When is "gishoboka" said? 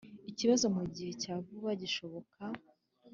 1.81-2.41